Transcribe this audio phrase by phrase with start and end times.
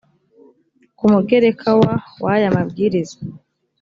[0.97, 3.17] ku mugereka wa w aya mabwiriza